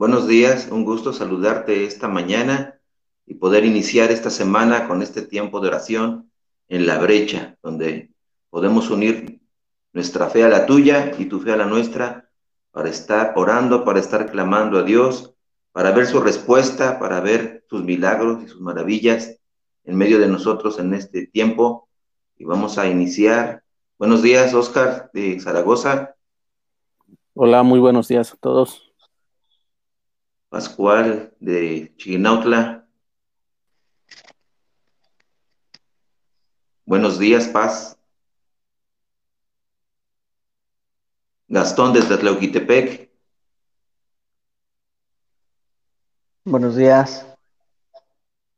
[0.00, 2.80] buenos días, un gusto saludarte esta mañana
[3.26, 6.32] y poder iniciar esta semana con este tiempo de oración
[6.68, 8.10] en la brecha, donde
[8.48, 9.42] podemos unir
[9.92, 12.30] nuestra fe a la tuya y tu fe a la nuestra
[12.70, 15.34] para estar orando, para estar clamando a Dios,
[15.70, 19.38] para ver su respuesta, para ver sus milagros y sus maravillas
[19.84, 21.90] en medio de nosotros en este tiempo.
[22.38, 23.64] Y vamos a iniciar.
[23.98, 26.14] Buenos días, Oscar de Zaragoza.
[27.34, 28.89] Hola, muy buenos días a todos.
[30.50, 32.84] Pascual de Chignautla.
[36.84, 37.96] Buenos días, Paz.
[41.46, 43.12] Gastón desde Tlauquitepec.
[46.44, 47.24] Buenos días.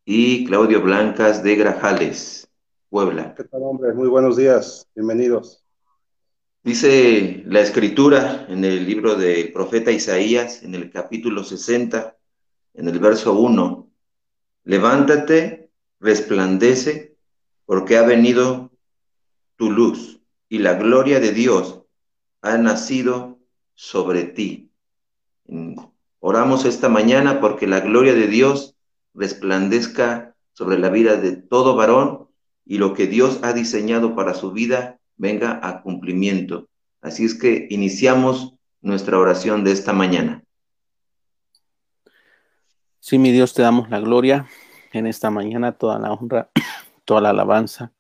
[0.07, 2.49] Y Claudio Blancas de Grajales,
[2.89, 3.35] Puebla.
[3.35, 3.93] ¿Qué tal, hombre?
[3.93, 4.89] Muy buenos días.
[4.95, 5.62] Bienvenidos.
[6.65, 12.17] Dice la escritura en el libro del profeta Isaías, en el capítulo 60,
[12.75, 13.91] en el verso 1,
[14.63, 17.17] levántate, resplandece,
[17.65, 18.71] porque ha venido
[19.57, 21.83] tu luz y la gloria de Dios
[22.43, 23.41] ha nacido
[23.75, 24.71] sobre ti.
[26.21, 28.77] Oramos esta mañana porque la gloria de Dios
[29.15, 32.29] resplandezca sobre la vida de todo varón
[32.65, 36.69] y lo que Dios ha diseñado para su vida venga a cumplimiento.
[37.01, 40.43] Así es que iniciamos nuestra oración de esta mañana.
[42.99, 44.49] Sí, mi Dios, te damos la gloria
[44.93, 46.51] en esta mañana, toda la honra,
[47.05, 47.93] toda la alabanza.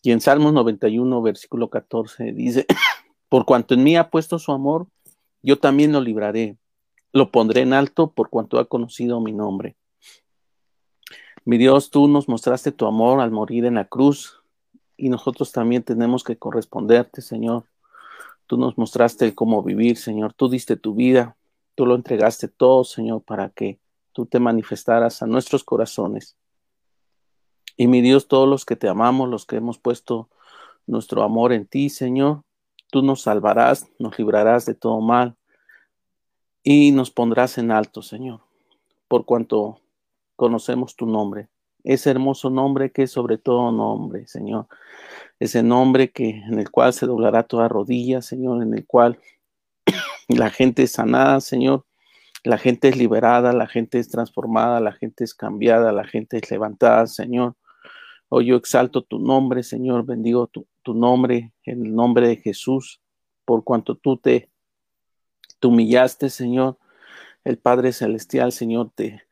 [0.00, 2.66] Y en Salmos 91, versículo 14, dice,
[3.28, 4.86] por cuanto en mí ha puesto su amor,
[5.42, 6.56] yo también lo libraré,
[7.12, 9.74] lo pondré en alto por cuanto ha conocido mi nombre.
[11.44, 14.43] Mi Dios, tú nos mostraste tu amor al morir en la cruz,
[14.96, 17.64] y nosotros también tenemos que corresponderte, Señor.
[18.46, 20.34] Tú nos mostraste cómo vivir, Señor.
[20.34, 21.36] Tú diste tu vida,
[21.74, 23.78] tú lo entregaste todo, Señor, para que
[24.12, 26.36] tú te manifestaras a nuestros corazones.
[27.76, 30.28] Y mi Dios, todos los que te amamos, los que hemos puesto
[30.86, 32.42] nuestro amor en ti, Señor,
[32.90, 35.36] tú nos salvarás, nos librarás de todo mal
[36.62, 38.40] y nos pondrás en alto, Señor,
[39.08, 39.80] por cuanto
[40.36, 41.48] conocemos tu nombre
[41.84, 44.66] ese hermoso nombre que es sobre todo nombre, Señor.
[45.38, 49.18] Ese nombre que en el cual se doblará toda rodilla, Señor, en el cual
[50.28, 51.84] la gente es sanada, Señor.
[52.42, 56.50] La gente es liberada, la gente es transformada, la gente es cambiada, la gente es
[56.50, 57.54] levantada, Señor.
[58.28, 63.00] Hoy yo exalto tu nombre, Señor, bendigo tu, tu nombre en el nombre de Jesús,
[63.44, 64.50] por cuanto tú te,
[65.60, 66.78] te humillaste, Señor.
[67.44, 69.23] El Padre Celestial, Señor, te,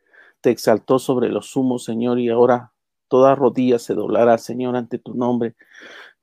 [0.43, 2.73] te exaltó sobre los sumos, Señor, y ahora
[3.09, 5.55] toda rodilla se doblará, Señor, ante tu nombre.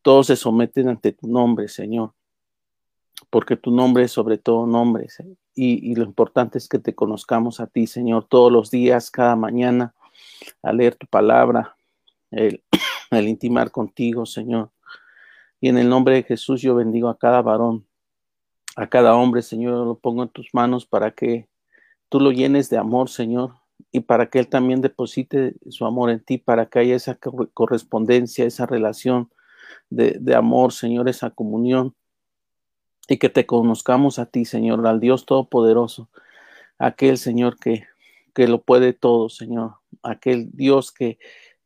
[0.02, 2.14] Todos se someten ante tu nombre, Señor,
[3.30, 5.08] porque tu nombre es sobre todo nombre.
[5.56, 9.94] Y, lo importante es que te conozcamos a ti, Señor, todos los días, cada mañana,
[10.62, 11.76] a leer tu palabra,
[12.32, 12.62] el,
[13.12, 14.70] el intimar contigo, Señor.
[15.62, 17.86] Y en el nombre de Jesús yo bendigo a cada varón,
[18.76, 21.48] a cada hombre, Señor, lo pongo en tus manos para que
[22.10, 23.59] tú lo llenes de amor, Señor,
[23.92, 27.18] y para que Él también deposite su amor en ti, para que haya esa
[27.54, 29.32] correspondencia, esa relación
[29.90, 31.96] de, amor, Señor, esa comunión,
[33.08, 36.10] y que te conozcamos a ti, Señor, al Dios Todopoderoso,
[36.78, 37.88] aquel Señor que,
[38.36, 41.18] que lo puede todo, Señor, aquel Dios que,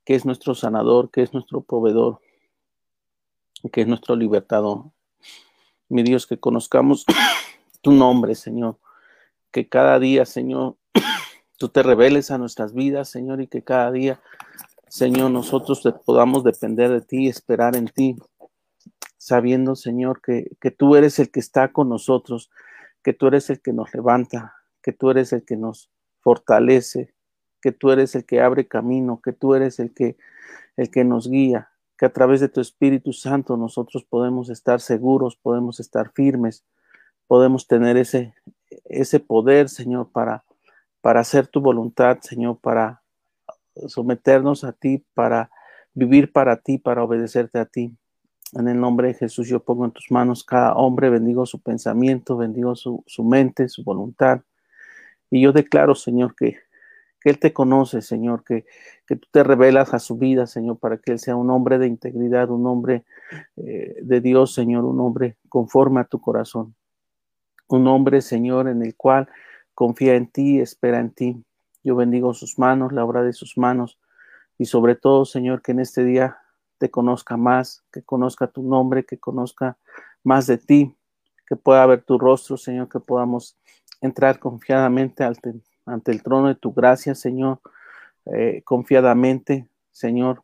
[0.06, 2.22] que es nuestro sanador, que es nuestro proveedor,
[3.74, 4.86] que es nuestro libertador.
[5.90, 7.06] Mi Dios, que conozcamos
[7.82, 8.78] tu nombre, Señor,
[9.52, 10.78] que cada día, Señor,
[11.64, 14.20] tú te reveles a nuestras vidas, Señor, y que cada día,
[14.90, 18.18] Señor, nosotros podamos depender de ti, esperar en ti,
[19.18, 22.52] sabiendo, Señor, que, que tú eres el que está con nosotros,
[23.02, 25.90] que tú eres el que nos levanta, que tú eres el que nos
[26.20, 27.14] fortalece,
[27.62, 30.18] que tú eres el que abre camino, que tú eres el que,
[30.76, 35.38] el que nos guía, que a través de tu Espíritu Santo nosotros podemos estar seguros,
[35.38, 36.66] podemos estar firmes,
[37.26, 38.34] podemos tener ese,
[38.84, 40.44] ese poder, Señor, para,
[41.04, 43.02] para hacer tu voluntad, Señor, para
[43.88, 45.52] someternos a ti, para
[45.94, 47.94] vivir para ti, para obedecerte a ti.
[48.54, 52.38] En el nombre de Jesús yo pongo en tus manos cada hombre, bendigo su pensamiento,
[52.38, 54.44] bendigo su, mente, su voluntad.
[55.30, 56.56] Y yo declaro, Señor, que,
[57.20, 58.64] que Él te conoce, Señor, que,
[59.06, 61.88] que, tú te revelas a su vida, Señor, para que Él sea un hombre de
[61.88, 63.04] integridad, un hombre
[63.58, 66.76] eh, de Dios, Señor, un hombre conforme a tu corazón.
[67.68, 69.28] Un hombre, Señor, en el cual
[69.74, 71.44] confía en ti, espera en ti.
[71.84, 74.00] Yo bendigo sus manos, la obra de sus manos,
[74.58, 76.38] y sobre todo, Señor, que en este día
[76.78, 79.78] te conozca más, que conozca tu nombre, que conozca
[80.24, 80.96] más de ti,
[81.48, 83.58] que pueda ver tu rostro, Señor, que podamos
[84.02, 85.54] entrar confiadamente ante,
[85.86, 87.60] ante el trono de tu gracia, Señor,
[88.26, 90.44] eh, confiadamente, Señor,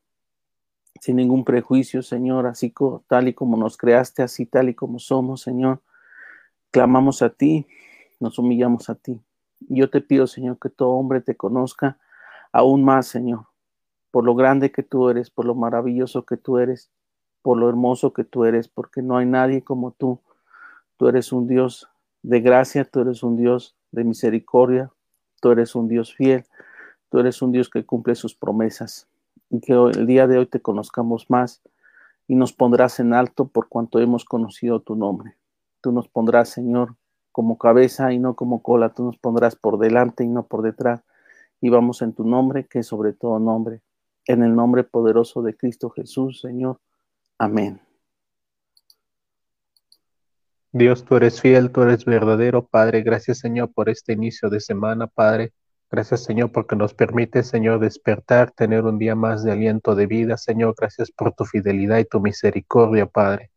[1.01, 2.73] sin ningún prejuicio, Señor, así
[3.07, 5.81] tal y como nos creaste, así tal y como somos, Señor.
[6.71, 7.67] Clamamos a ti,
[8.19, 9.21] nos humillamos a ti.
[9.61, 11.97] Yo te pido, Señor, que todo hombre te conozca
[12.51, 13.45] aún más, Señor,
[14.11, 16.89] por lo grande que tú eres, por lo maravilloso que tú eres,
[17.41, 20.19] por lo hermoso que tú eres, porque no hay nadie como tú.
[20.97, 21.87] Tú eres un Dios
[22.23, 24.91] de gracia, tú eres un Dios de misericordia,
[25.41, 26.45] tú eres un Dios fiel,
[27.09, 29.07] tú eres un Dios que cumple sus promesas
[29.49, 31.61] y que el día de hoy te conozcamos más
[32.27, 35.35] y nos pondrás en alto por cuanto hemos conocido tu nombre.
[35.81, 36.95] Tú nos pondrás, Señor,
[37.39, 41.05] como cabeza y no como cola, tú nos pondrás por delante y no por detrás.
[41.61, 43.79] Y vamos en tu nombre, que es sobre todo nombre,
[44.25, 46.81] en el nombre poderoso de Cristo Jesús, Señor.
[47.37, 47.79] Amén.
[50.73, 53.03] Dios, tú eres fiel, tú eres verdadero, Padre.
[53.03, 55.53] Gracias, Señor, por este inicio de semana, Padre.
[55.89, 60.35] Gracias, Señor, porque nos permite, Señor, despertar, tener un día más de aliento de vida.
[60.35, 63.49] Señor, gracias por tu fidelidad y tu misericordia, Padre.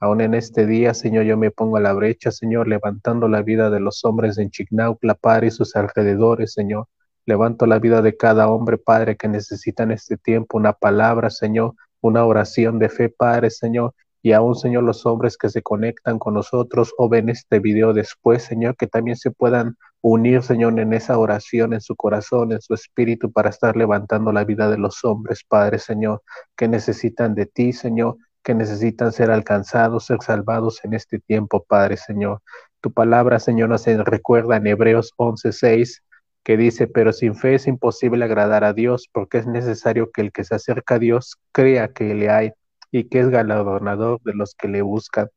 [0.00, 3.68] Aún en este día, Señor, yo me pongo a la brecha, Señor, levantando la vida
[3.68, 6.86] de los hombres en Chignaucla, Padre, y sus alrededores, Señor.
[7.26, 11.74] Levanto la vida de cada hombre, Padre, que necesita en este tiempo una palabra, Señor,
[12.00, 16.32] una oración de fe, Padre, Señor, y aún, Señor, los hombres que se conectan con
[16.32, 21.18] nosotros o ven este video después, Señor, que también se puedan unir, Señor, en esa
[21.18, 25.44] oración, en su corazón, en su espíritu, para estar levantando la vida de los hombres,
[25.46, 26.22] Padre, Señor,
[26.56, 31.96] que necesitan de ti, Señor, que necesitan ser alcanzados, ser salvados en este tiempo, Padre,
[31.96, 32.40] Señor.
[32.80, 36.02] Tu palabra, Señor, nos recuerda en Hebreos 11:6
[36.42, 40.32] que dice, pero sin fe es imposible agradar a Dios, porque es necesario que el
[40.32, 42.52] que se acerca a Dios crea que le hay
[42.90, 45.28] y que es galardonador de los que le buscan.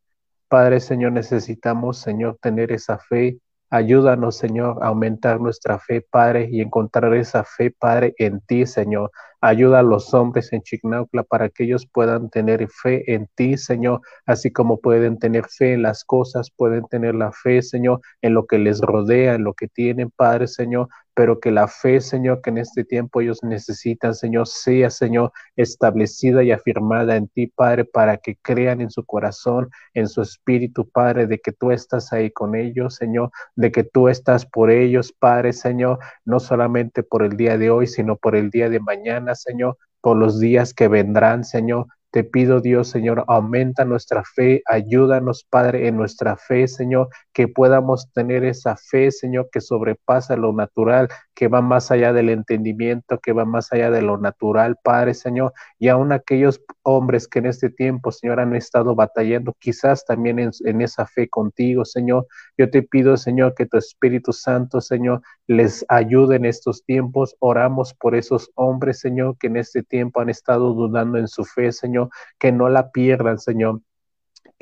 [0.47, 3.39] Padre, Señor, necesitamos, Señor, tener esa fe.
[3.69, 9.11] Ayúdanos, Señor, a aumentar nuestra fe, Padre, y encontrar esa fe, Padre, en ti, Señor.
[9.45, 13.99] Ayuda a los hombres en Chignaucla para que ellos puedan tener fe en ti, Señor,
[14.25, 18.45] así como pueden tener fe en las cosas, pueden tener la fe, Señor, en lo
[18.45, 22.49] que les rodea, en lo que tienen, Padre, Señor, pero que la fe, Señor, que
[22.49, 28.17] en este tiempo ellos necesitan, Señor, sea, Señor, establecida y afirmada en ti, Padre, para
[28.17, 32.55] que crean en su corazón, en su espíritu, Padre, de que tú estás ahí con
[32.55, 37.57] ellos, Señor, de que tú estás por ellos, Padre, Señor, no solamente por el día
[37.57, 41.87] de hoy, sino por el día de mañana, Señor, por los días que vendrán, Señor,
[42.13, 48.11] te pido, Dios, Señor, aumenta nuestra fe, ayúdanos, Padre, en nuestra fe, Señor, que podamos
[48.13, 53.33] tener esa fe, Señor, que sobrepasa lo natural, que va más allá del entendimiento, que
[53.33, 57.71] va más allá de lo natural, Padre, Señor, y aún aquellos hombres que en este
[57.71, 62.27] tiempo, Señor, han estado batallando, quizás también en, en esa fe contigo, Señor.
[62.59, 67.35] Yo te pido, Señor, que tu Espíritu Santo, Señor, les ayude en estos tiempos.
[67.39, 71.71] Oramos por esos hombres, Señor, que en este tiempo han estado dudando en su fe,
[71.71, 72.02] Señor,
[72.39, 73.81] que no la pierdan, Señor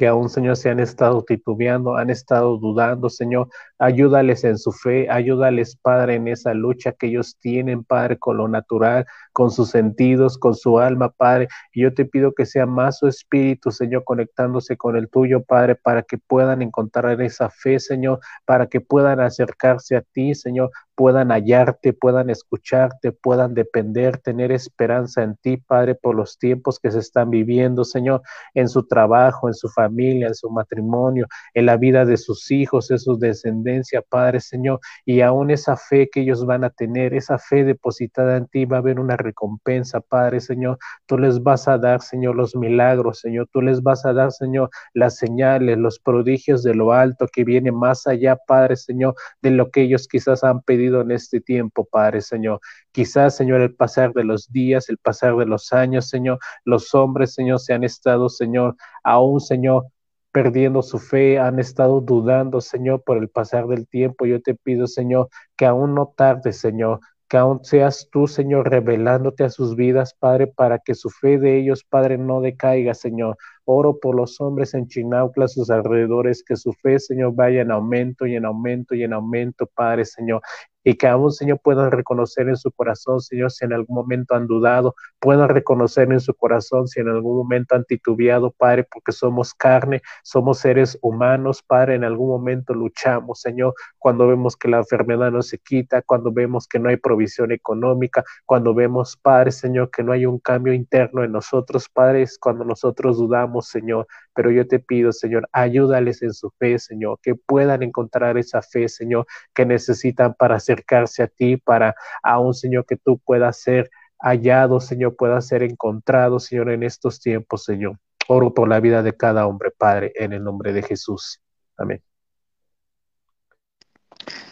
[0.01, 3.49] que aún, Señor, se han estado titubeando, han estado dudando, Señor.
[3.77, 8.47] Ayúdales en su fe, ayúdales, Padre, en esa lucha que ellos tienen, Padre, con lo
[8.47, 11.49] natural, con sus sentidos, con su alma, Padre.
[11.71, 15.75] Y yo te pido que sea más su espíritu, Señor, conectándose con el tuyo, Padre,
[15.75, 21.29] para que puedan encontrar esa fe, Señor, para que puedan acercarse a ti, Señor, puedan
[21.29, 26.99] hallarte, puedan escucharte, puedan depender, tener esperanza en ti, Padre, por los tiempos que se
[26.99, 28.21] están viviendo, Señor,
[28.53, 32.91] en su trabajo, en su familia, en su matrimonio, en la vida de sus hijos,
[32.91, 37.37] en su descendencia, Padre, Señor, y aún esa fe que ellos van a tener, esa
[37.37, 41.77] fe depositada en ti, va a haber una recompensa, Padre, Señor, tú les vas a
[41.77, 46.63] dar, Señor, los milagros, Señor, tú les vas a dar, Señor, las señales, los prodigios
[46.63, 50.61] de lo alto que viene más allá, Padre, Señor, de lo que ellos quizás han
[50.61, 52.59] pedido en este tiempo, Padre Señor.
[52.91, 57.33] Quizás, Señor, el pasar de los días, el pasar de los años, Señor, los hombres,
[57.33, 59.85] Señor, se han estado, Señor, aún, Señor,
[60.31, 64.25] perdiendo su fe, han estado dudando, Señor, por el pasar del tiempo.
[64.25, 69.43] Yo te pido, Señor, que aún no tarde, Señor, que aún seas tú, Señor, revelándote
[69.43, 73.37] a sus vidas, Padre, para que su fe de ellos, Padre, no decaiga, Señor.
[73.65, 78.25] Oro por los hombres en Chinaucla, sus alrededores, que su fe, Señor, vaya en aumento
[78.25, 80.41] y en aumento y en aumento, Padre, Señor.
[80.83, 84.47] Y que aún, Señor, puedan reconocer en su corazón, Señor, si en algún momento han
[84.47, 89.53] dudado, puedan reconocer en su corazón si en algún momento han titubeado, Padre, porque somos
[89.53, 95.31] carne, somos seres humanos, Padre, en algún momento luchamos, Señor, cuando vemos que la enfermedad
[95.31, 100.03] no se quita, cuando vemos que no hay provisión económica, cuando vemos, Padre, Señor, que
[100.03, 104.67] no hay un cambio interno en nosotros, Padre, es cuando nosotros dudamos Señor, pero yo
[104.67, 109.65] te pido, Señor, ayúdales en su fe, Señor, que puedan encontrar esa fe, Señor, que
[109.65, 113.89] necesitan para acercarse a ti, para aún, Señor, que tú puedas ser
[114.19, 117.97] hallado, Señor, pueda ser encontrado, Señor, en estos tiempos, Señor.
[118.27, 121.41] Oro por la vida de cada hombre, Padre, en el nombre de Jesús.
[121.75, 122.01] Amén.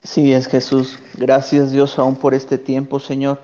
[0.04, 1.00] Sí, es Jesús.
[1.16, 3.40] Gracias Dios aún por este tiempo, Señor.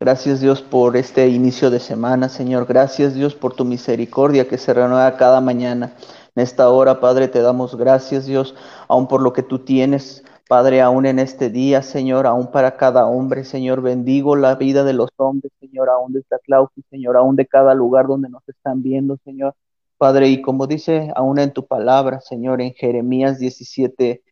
[0.00, 2.66] Gracias Dios por este inicio de semana, Señor.
[2.66, 5.94] Gracias Dios por tu misericordia que se renueva cada mañana.
[6.34, 8.54] En esta hora, Padre, te damos gracias Dios,
[8.86, 13.06] aún por lo que tú tienes Padre, aún en este día, Señor, aún para cada
[13.06, 17.36] hombre, Señor, bendigo la vida de los hombres, Señor, aún de esta clausura, Señor, aún
[17.36, 19.54] de cada lugar donde nos están viendo, Señor.
[19.98, 24.22] Padre, y como dice aún en tu palabra, Señor, en Jeremías 17,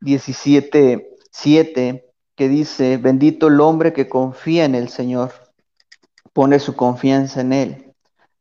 [0.00, 2.09] 17, 7,
[2.40, 5.30] que dice, bendito el hombre que confía en el Señor,
[6.32, 7.94] pone su confianza en Él.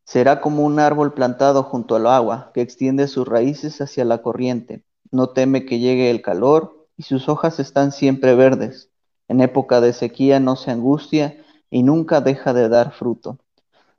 [0.05, 4.85] Será como un árbol plantado junto al agua, que extiende sus raíces hacia la corriente
[5.11, 8.89] no teme que llegue el calor y sus hojas están siempre verdes.
[9.27, 13.37] En época de sequía no se angustia y nunca deja de dar fruto.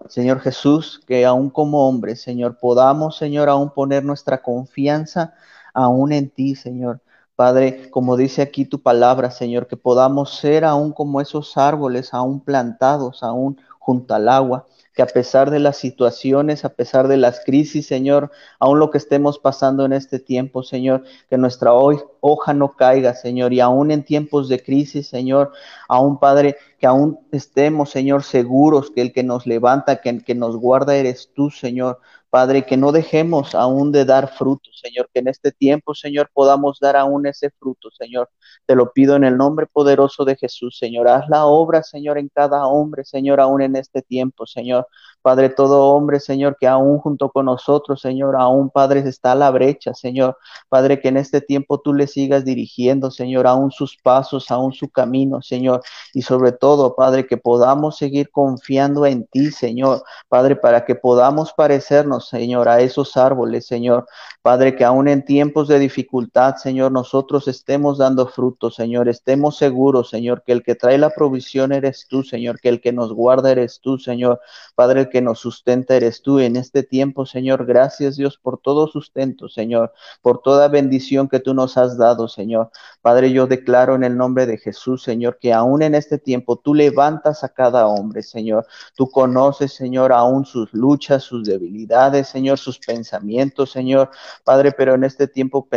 [0.09, 5.35] Señor Jesús, que aún como hombres, Señor, podamos, Señor, aún poner nuestra confianza
[5.75, 7.01] aún en ti, Señor.
[7.41, 12.41] Padre, como dice aquí tu palabra, Señor, que podamos ser aún como esos árboles, aún
[12.41, 17.43] plantados, aún junto al agua, que a pesar de las situaciones, a pesar de las
[17.43, 21.73] crisis, Señor, aún lo que estemos pasando en este tiempo, Señor, que nuestra
[22.21, 25.53] hoja no caiga, Señor, y aún en tiempos de crisis, Señor,
[25.89, 30.35] aún Padre, que aún estemos, Señor, seguros que el que nos levanta, que el que
[30.35, 31.99] nos guarda eres tú, Señor.
[32.31, 36.79] Padre, que no dejemos aún de dar fruto, Señor, que en este tiempo, Señor, podamos
[36.81, 38.31] dar aún ese fruto, Señor.
[38.67, 41.09] Te lo pido en el nombre poderoso de Jesús, Señor.
[41.09, 44.87] Haz la obra, Señor, en cada hombre, Señor, aún en este tiempo, Señor.
[45.23, 49.51] Padre, todo hombre, Señor, que aún junto con nosotros, Señor, aún, Padre, está a la
[49.51, 50.39] brecha, Señor.
[50.69, 54.89] Padre, que en este tiempo tú le sigas dirigiendo, Señor, aún sus pasos, aún su
[54.89, 55.83] camino, Señor.
[56.13, 60.03] Y sobre todo, Padre, que podamos seguir confiando en ti, Señor.
[60.29, 64.07] Padre, para que podamos parecernos, Señor, a esos árboles, Señor.
[64.43, 69.09] Padre, que aún en tiempos de dificultad, Señor, nosotros estemos dando fruto, Señor.
[69.09, 72.93] Estemos seguros, Señor, que el que trae la provisión eres tú, Señor, que el que
[72.93, 74.41] nos guarda eres tú, Señor.
[74.75, 77.67] Padre, que nos sustenta eres tú en este tiempo, Señor.
[77.67, 82.71] Gracias, Dios, por todo sustento, Señor, por toda bendición que tú nos has dado, Señor.
[83.03, 86.75] Padre, yo declaro en el nombre de Jesús, Señor, que aún en este tiempo tú
[86.75, 88.67] levantas a cada hombre, Señor.
[88.97, 94.11] Tú conoces, Señor, aún sus luchas, sus debilidades, Señor, sus pensamientos, Señor.
[94.45, 95.69] Padre, pero en este tiempo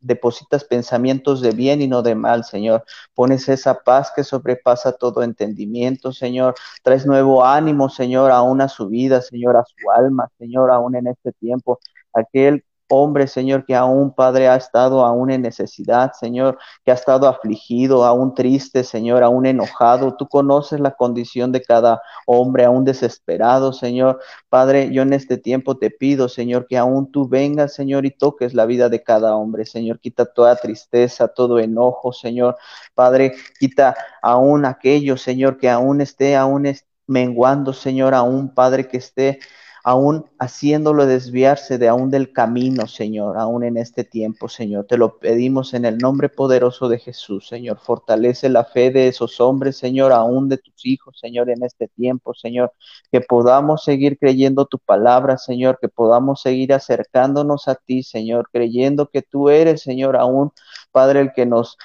[0.00, 2.84] depositas pensamientos de bien y no de mal, Señor.
[3.14, 6.54] Pones esa paz que sobrepasa todo entendimiento, Señor.
[6.82, 11.08] Traes nuevo ánimo, Señor, aún a su vida, Señor, a su alma, Señor, aún en
[11.08, 11.78] este tiempo.
[12.12, 17.28] Aquel hombre, Señor, que aún, Padre, ha estado aún en necesidad, Señor, que ha estado
[17.28, 20.16] afligido, aún triste, Señor, aún enojado.
[20.16, 24.20] Tú conoces la condición de cada hombre, aún desesperado, Señor.
[24.48, 28.54] Padre, yo en este tiempo te pido, Señor, que aún tú vengas, Señor, y toques
[28.54, 30.00] la vida de cada hombre, Señor.
[30.00, 32.56] Quita toda tristeza, todo enojo, Señor.
[32.94, 36.66] Padre, quita aún aquello, Señor, que aún esté, aún
[37.06, 39.40] menguando, Señor, aún, Padre, que esté
[39.88, 44.84] aún haciéndolo desviarse de aún del camino, Señor, aún en este tiempo, Señor.
[44.84, 47.78] Te lo pedimos en el nombre poderoso de Jesús, Señor.
[47.78, 52.34] Fortalece la fe de esos hombres, Señor, aún de tus hijos, Señor, en este tiempo,
[52.34, 52.74] Señor.
[53.10, 59.08] Que podamos seguir creyendo tu palabra, Señor, que podamos seguir acercándonos a ti, Señor, creyendo
[59.08, 60.52] que tú eres, Señor, aún,
[60.92, 61.78] Padre, el que nos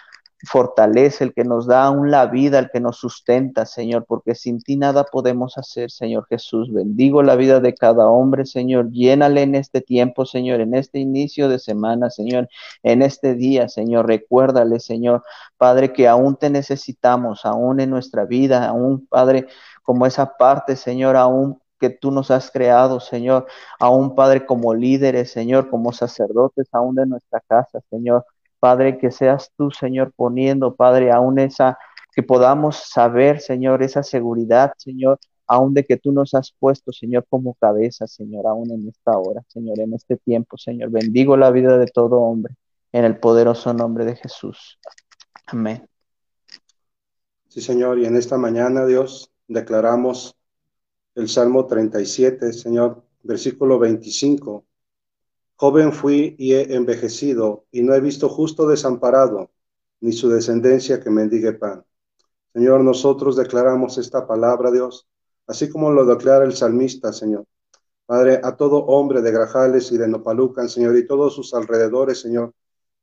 [0.43, 4.62] fortalece, el que nos da aún la vida, el que nos sustenta, Señor, porque sin
[4.62, 6.71] ti nada podemos hacer, Señor Jesús.
[6.71, 8.91] Bendigo la vida de cada hombre, Señor.
[8.91, 12.50] Llénale en este tiempo, Señor, en este inicio de semana, Señor,
[12.83, 14.07] en este día, Señor.
[14.07, 15.23] Recuérdale, Señor,
[15.57, 19.47] Padre, que aún te necesitamos, aún en nuestra vida, aún, Padre,
[19.81, 23.45] como esa parte, Señor, aún que tú nos has creado, Señor,
[23.79, 28.25] aún Padre como líderes, Señor, como sacerdotes, aún de nuestra casa, Señor.
[28.63, 31.77] Padre, que seas tú, Señor, poniendo, Padre, aún esa,
[32.15, 37.25] que podamos saber, Señor, esa seguridad, Señor, aún de que tú nos has puesto, Señor,
[37.29, 40.91] como cabeza, Señor, aún en esta hora, Señor, en este tiempo, Señor.
[40.91, 42.55] Bendigo la vida de todo hombre,
[42.93, 44.79] en el poderoso nombre de Jesús.
[45.48, 45.86] Amén.
[47.50, 50.38] Sí, Señor, y en esta mañana, Dios, declaramos
[51.15, 54.63] el Salmo 37, Señor, versículo 25.
[55.63, 59.50] Joven fui y he envejecido, y no he visto justo desamparado,
[60.01, 61.86] ni su descendencia que mendigue pan.
[62.53, 65.08] Señor, nosotros declaramos esta palabra, Dios,
[65.48, 67.46] así como lo declara el salmista, Señor.
[68.05, 72.53] Padre, a todo hombre de Grajales y de Nopalucan, Señor, y todos sus alrededores, Señor,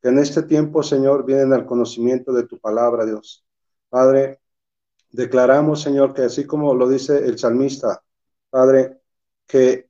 [0.03, 3.43] que en este tiempo, Señor, vienen al conocimiento de tu palabra, Dios.
[3.89, 4.39] Padre,
[5.11, 8.03] declaramos, Señor, que así como lo dice el salmista,
[8.51, 9.01] Padre,
[9.47, 9.90] que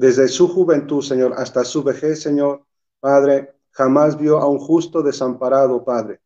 [0.00, 2.62] desde su juventud, Señor, hasta su vejez, Señor,
[3.00, 6.22] Padre, jamás vio a un justo desamparado, Padre.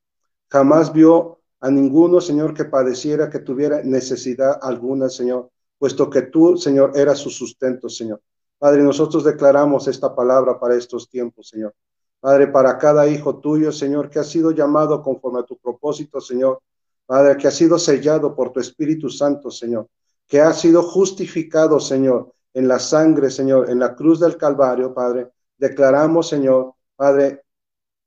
[0.48, 6.56] Jamás vio a ninguno, Señor, que padeciera, que tuviera necesidad alguna, Señor, puesto que tú,
[6.56, 8.22] Señor, eras su sustento, Señor.
[8.60, 11.74] Padre, nosotros declaramos esta palabra para estos tiempos, Señor.
[12.20, 16.60] Padre, para cada hijo tuyo, Señor, que ha sido llamado conforme a tu propósito, Señor.
[17.06, 19.88] Padre, que ha sido sellado por tu Espíritu Santo, Señor.
[20.28, 25.30] Que ha sido justificado, Señor, en la sangre, Señor, en la cruz del Calvario, Padre.
[25.58, 27.42] Declaramos, Señor, Padre,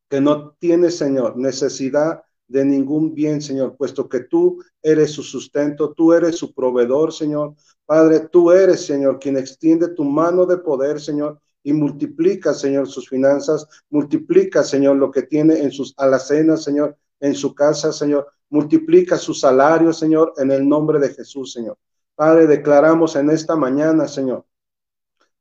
[0.10, 5.92] que no tiene, Señor, necesidad de ningún bien, Señor, puesto que tú eres su sustento,
[5.92, 7.56] tú eres su proveedor, Señor.
[7.86, 13.10] Padre, tú eres, Señor, quien extiende tu mano de poder, Señor, y multiplica, Señor, sus
[13.10, 19.18] finanzas, multiplica, Señor, lo que tiene en sus alacenas, Señor, en su casa, Señor, multiplica
[19.18, 21.78] su salario, Señor, en el nombre de Jesús, Señor.
[22.18, 24.44] Padre, declaramos en esta mañana, Señor,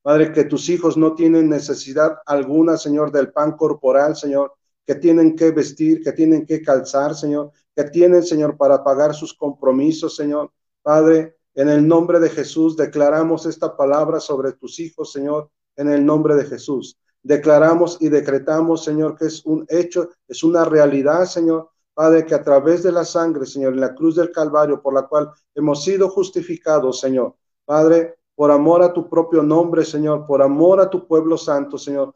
[0.02, 4.52] Padre, que tus hijos no tienen necesidad alguna, Señor, del pan corporal, Señor,
[4.84, 9.32] que tienen que vestir, que tienen que calzar, Señor, que tienen, Señor, para pagar sus
[9.32, 10.52] compromisos, Señor.
[10.82, 16.04] Padre, en el nombre de Jesús declaramos esta palabra sobre tus hijos, Señor, en el
[16.04, 16.98] nombre de Jesús.
[17.22, 21.70] Declaramos y decretamos, Señor, que es un hecho, es una realidad, Señor.
[21.96, 25.06] Padre, que a través de la sangre, Señor, en la cruz del Calvario, por la
[25.06, 27.34] cual hemos sido justificados, Señor.
[27.64, 32.12] Padre, por amor a tu propio nombre, Señor, por amor a tu pueblo santo, Señor.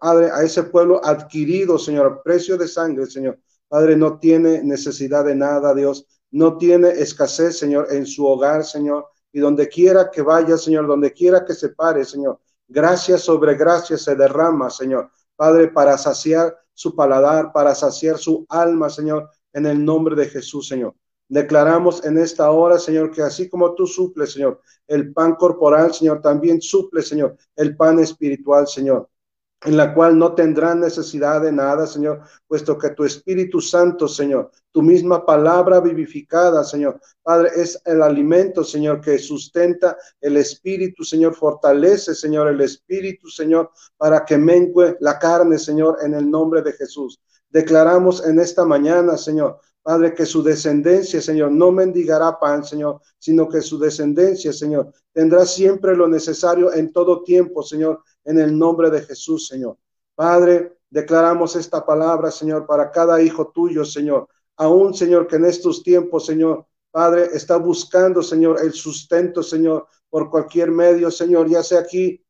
[0.00, 3.38] Padre, a ese pueblo adquirido, Señor, a precio de sangre, Señor.
[3.68, 6.06] Padre, no tiene necesidad de nada, Dios.
[6.30, 9.08] No tiene escasez, Señor, en su hogar, Señor.
[9.30, 13.96] Y donde quiera que vaya, Señor, donde quiera que se pare, Señor, Gracia sobre gracia
[13.96, 15.10] se derrama, Señor.
[15.38, 20.66] Padre, para saciar su paladar, para saciar su alma, Señor, en el nombre de Jesús,
[20.66, 20.96] Señor.
[21.28, 26.20] Declaramos en esta hora, Señor, que así como tú suples, Señor, el pan corporal, Señor,
[26.20, 29.08] también suple, Señor, el pan espiritual, Señor
[29.64, 34.50] en la cual no tendrán necesidad de nada, Señor, puesto que tu Espíritu Santo, Señor,
[34.70, 41.34] tu misma palabra vivificada, Señor, Padre, es el alimento, Señor, que sustenta el Espíritu, Señor,
[41.34, 46.72] fortalece, Señor, el Espíritu, Señor, para que mengue la carne, Señor, en el nombre de
[46.72, 47.20] Jesús.
[47.50, 53.48] Declaramos en esta mañana, Señor, Padre, que su descendencia, Señor, no mendigará pan, Señor, sino
[53.48, 58.90] que su descendencia, Señor, tendrá siempre lo necesario en todo tiempo, Señor, en el nombre
[58.90, 59.78] de Jesús, Señor.
[60.14, 64.28] Padre, declaramos esta palabra, Señor, para cada hijo tuyo, Señor.
[64.58, 70.28] Aún, Señor, que en estos tiempos, Señor, Padre, está buscando, Señor, el sustento, Señor, por
[70.28, 72.22] cualquier medio, Señor, ya sea aquí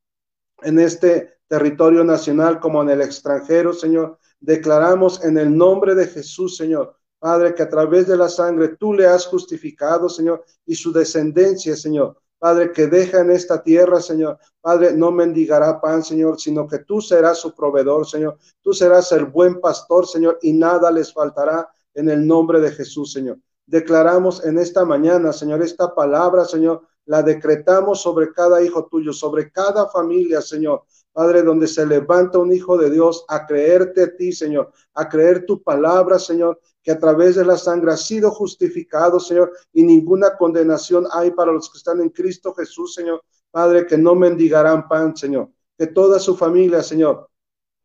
[0.63, 4.19] en este territorio nacional como en el extranjero, Señor.
[4.39, 8.95] Declaramos en el nombre de Jesús, Señor, Padre, que a través de la sangre tú
[8.95, 12.17] le has justificado, Señor, y su descendencia, Señor.
[12.39, 14.39] Padre, que deja en esta tierra, Señor.
[14.61, 18.39] Padre, no mendigará pan, Señor, sino que tú serás su proveedor, Señor.
[18.63, 23.13] Tú serás el buen pastor, Señor, y nada les faltará en el nombre de Jesús,
[23.13, 23.39] Señor.
[23.67, 29.51] Declaramos en esta mañana, Señor, esta palabra, Señor, la decretamos sobre cada hijo tuyo, sobre
[29.51, 30.85] cada familia, Señor.
[31.13, 35.47] Padre, donde se levanta un hijo de Dios a creerte a ti, Señor, a creer
[35.47, 40.39] tu palabra, Señor, que a través de la sangre ha sido justificado, Señor, y ninguna
[40.39, 43.23] condenación hay para los que están en Cristo Jesús, Señor.
[43.51, 47.29] Padre, que no mendigarán pan, Señor, que toda su familia, Señor,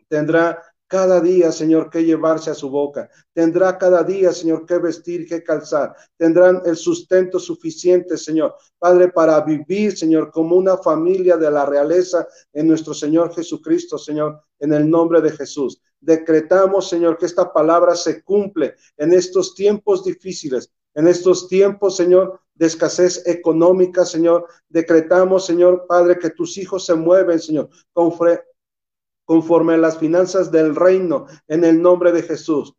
[0.08, 3.10] tendrá cada día, Señor, que llevarse a su boca.
[3.34, 5.94] Tendrá cada día, Señor, que vestir, que calzar.
[6.16, 12.26] Tendrán el sustento suficiente, Señor, Padre, para vivir, Señor, como una familia de la realeza
[12.54, 15.82] en nuestro Señor Jesucristo, Señor, en el nombre de Jesús.
[16.04, 22.42] Decretamos, Señor, que esta palabra se cumple en estos tiempos difíciles, en estos tiempos, Señor,
[22.56, 24.46] de escasez económica, Señor.
[24.68, 27.70] Decretamos, Señor, Padre, que tus hijos se mueven, Señor,
[29.24, 32.74] conforme a las finanzas del reino, en el nombre de Jesús.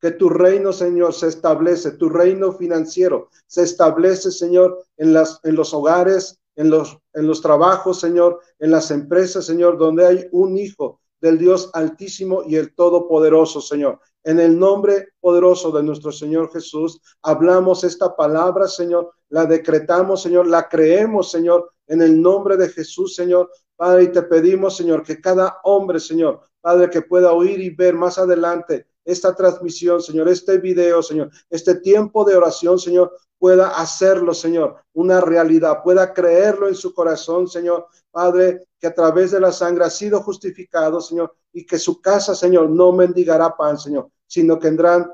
[0.00, 5.54] Que tu reino, Señor, se establece, tu reino financiero se establece, Señor, en, las, en
[5.54, 10.58] los hogares, en los, en los trabajos, Señor, en las empresas, Señor, donde hay un
[10.58, 14.00] hijo del Dios altísimo y el todopoderoso, Señor.
[14.24, 20.48] En el nombre poderoso de nuestro Señor Jesús, hablamos esta palabra, Señor, la decretamos, Señor,
[20.48, 23.50] la creemos, Señor, en el nombre de Jesús, Señor.
[23.76, 27.94] Padre, y te pedimos, Señor, que cada hombre, Señor, Padre, que pueda oír y ver
[27.94, 34.34] más adelante esta transmisión, Señor, este video, Señor, este tiempo de oración, Señor, pueda hacerlo,
[34.34, 39.50] Señor, una realidad, pueda creerlo en su corazón, Señor, Padre, que a través de la
[39.50, 44.58] sangre ha sido justificado, Señor, y que su casa, Señor, no mendigará pan, Señor, sino
[44.58, 45.12] que tendrán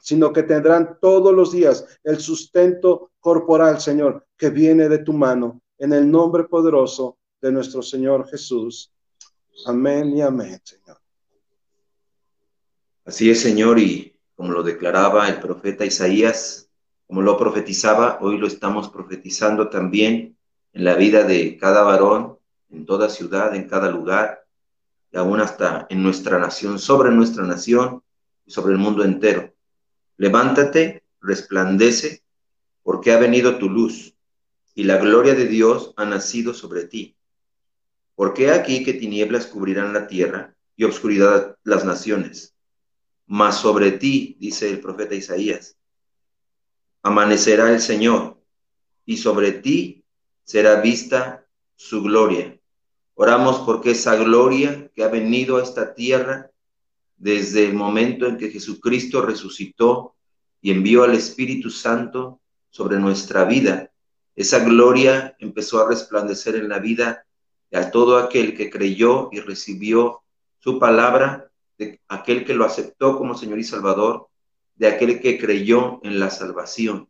[0.00, 5.60] sino que tendrán todos los días el sustento corporal, Señor, que viene de tu mano,
[5.78, 8.92] en el nombre poderoso de nuestro Señor Jesús.
[9.66, 10.99] Amén y amén, Señor.
[13.04, 16.70] Así es, Señor, y como lo declaraba el profeta Isaías,
[17.06, 20.36] como lo profetizaba, hoy lo estamos profetizando también
[20.72, 22.38] en la vida de cada varón,
[22.70, 24.46] en toda ciudad, en cada lugar,
[25.12, 28.02] y aún hasta en nuestra nación, sobre nuestra nación
[28.46, 29.52] y sobre el mundo entero.
[30.16, 32.22] Levántate, resplandece,
[32.82, 34.14] porque ha venido tu luz,
[34.74, 37.16] y la gloria de Dios ha nacido sobre ti.
[38.14, 42.54] Porque aquí que tinieblas cubrirán la tierra y obscuridad las naciones.
[43.32, 45.76] Mas sobre ti, dice el profeta Isaías,
[47.00, 48.42] amanecerá el Señor,
[49.06, 50.04] y sobre ti
[50.42, 52.58] será vista su gloria.
[53.14, 56.50] Oramos porque esa gloria que ha venido a esta tierra
[57.18, 60.16] desde el momento en que Jesucristo resucitó
[60.60, 63.92] y envió al Espíritu Santo sobre nuestra vida,
[64.34, 67.24] esa gloria empezó a resplandecer en la vida
[67.72, 70.24] a todo aquel que creyó y recibió
[70.58, 71.49] su palabra,
[71.80, 74.28] de aquel que lo aceptó como Señor y Salvador,
[74.74, 77.08] de aquel que creyó en la salvación.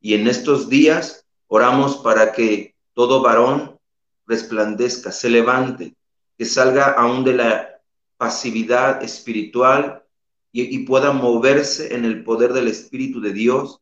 [0.00, 3.80] Y en estos días oramos para que todo varón
[4.24, 5.96] resplandezca, se levante,
[6.38, 7.80] que salga aún de la
[8.16, 10.04] pasividad espiritual
[10.52, 13.80] y, pueda moverse en el poder del Espíritu de Dios,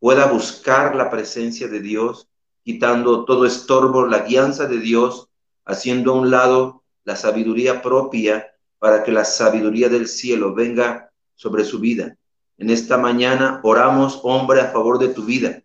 [0.00, 2.26] pueda buscar la presencia de Dios,
[2.64, 5.28] quitando todo estorbo, la guianza de Dios
[5.66, 11.64] haciendo a un lado la sabiduría propia para que la sabiduría del cielo venga sobre
[11.64, 12.16] su vida.
[12.58, 15.62] En esta mañana oramos, hombre, a favor de tu vida,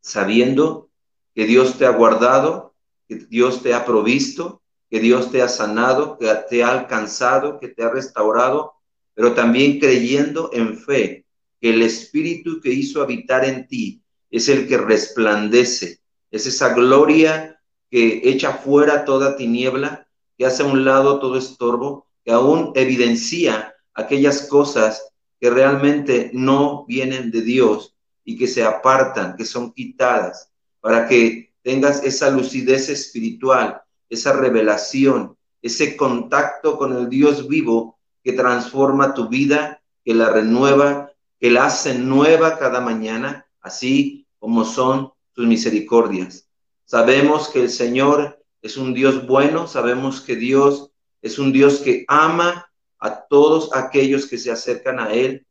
[0.00, 0.88] sabiendo
[1.34, 2.74] que Dios te ha guardado,
[3.08, 7.68] que Dios te ha provisto, que Dios te ha sanado, que te ha alcanzado, que
[7.68, 8.74] te ha restaurado,
[9.14, 11.24] pero también creyendo en fe
[11.60, 17.60] que el Espíritu que hizo habitar en ti es el que resplandece, es esa gloria
[17.90, 23.74] que echa fuera toda tiniebla, que hace a un lado todo estorbo, que aún evidencia
[23.92, 30.50] aquellas cosas que realmente no vienen de Dios y que se apartan, que son quitadas,
[30.80, 38.32] para que tengas esa lucidez espiritual, esa revelación, ese contacto con el Dios vivo que
[38.32, 45.12] transforma tu vida, que la renueva, que la hace nueva cada mañana, así como son
[45.34, 46.48] sus misericordias.
[46.84, 50.90] Sabemos que el Señor es un Dios bueno, sabemos que Dios
[51.24, 55.46] es un Dios que ama a todos aquellos que se acercan a Él.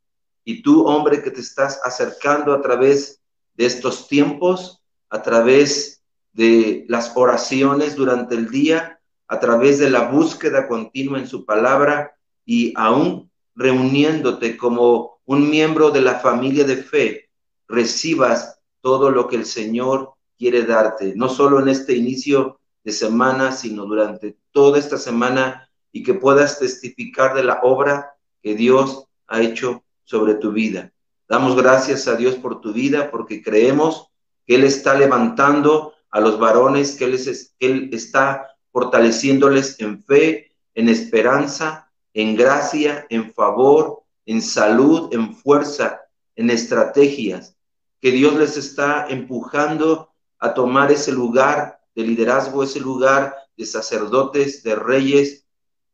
[0.46, 3.22] Y tú, hombre, que te estás acercando a través
[3.56, 10.10] de estos tiempos, a través de las oraciones durante el día, a través de la
[10.10, 12.14] búsqueda continua en su palabra
[12.46, 17.30] y aún reuniéndote como un miembro de la familia de fe,
[17.68, 23.52] recibas todo lo que el Señor quiere darte, no solo en este inicio de semana,
[23.52, 29.42] sino durante toda esta semana y que puedas testificar de la obra que Dios ha
[29.42, 30.92] hecho sobre tu vida.
[31.30, 34.08] Damos gracias a Dios por tu vida porque creemos
[34.46, 40.52] que Él está levantando a los varones, que Él, es, Él está fortaleciéndoles en fe,
[40.76, 46.02] en esperanza, en gracia, en favor, en salud, en fuerza,
[46.36, 47.56] en estrategias,
[48.02, 54.64] que Dios les está empujando a tomar ese lugar de liderazgo, ese lugar de sacerdotes,
[54.64, 55.46] de reyes,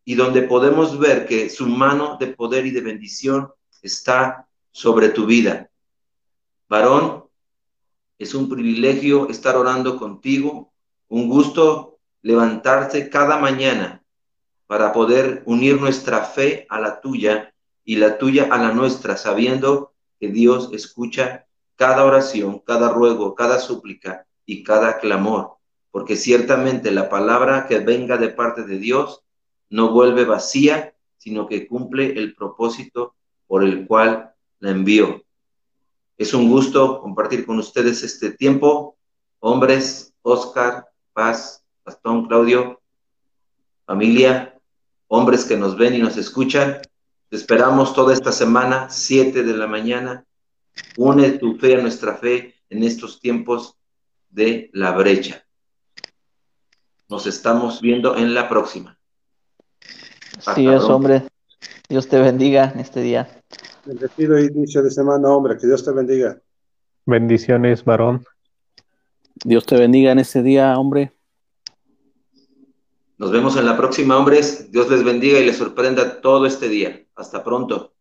[0.06, 5.26] y donde podemos ver que su mano de poder y de bendición está sobre tu
[5.26, 5.70] vida.
[6.68, 7.26] Varón,
[8.18, 10.74] es un privilegio estar orando contigo,
[11.08, 14.04] un gusto levantarse cada mañana
[14.68, 19.94] para poder unir nuestra fe a la tuya y la tuya a la nuestra, sabiendo
[20.20, 25.59] que Dios escucha cada oración, cada ruego, cada súplica y cada clamor,
[25.92, 29.24] porque ciertamente la palabra que venga de parte de Dios
[29.70, 33.16] no vuelve vacía, sino que cumple el propósito
[33.48, 35.24] por el cual la envió.
[36.18, 38.98] Es un gusto compartir con ustedes este tiempo.
[39.40, 42.82] Hombres, Oscar, Paz, Gastón, Claudio,
[43.86, 44.60] familia,
[45.08, 46.82] hombres que nos ven y nos escuchan.
[47.30, 50.26] Te esperamos toda esta semana, 7 de la mañana.
[50.98, 53.78] Une tu fe a nuestra fe en estos tiempos
[54.30, 55.46] de la brecha.
[57.10, 58.98] Nos estamos viendo en la próxima.
[60.46, 61.24] Así es, hombre.
[61.90, 63.42] Dios te bendiga en este día.
[63.84, 65.58] Bendecido inicio de semana, hombre.
[65.58, 66.40] Que Dios te bendiga.
[67.06, 68.24] Bendiciones, varón.
[69.44, 71.12] Dios te bendiga en este día, hombre.
[73.18, 74.72] Nos vemos en la próxima, hombres.
[74.72, 77.04] Dios les bendiga y les sorprenda todo este día.
[77.16, 77.94] Hasta pronto.